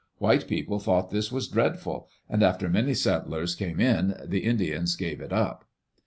[0.17, 5.21] White people thought this was dreadful, and after many settlers came in the Indians gave
[5.21, 5.63] it up.